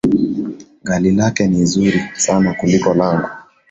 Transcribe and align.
Gari 0.83 1.11
lake 1.11 1.47
ni 1.47 1.65
zuri 1.65 2.01
sana 2.15 2.53
kuliko 2.53 2.93
langu 2.93 3.29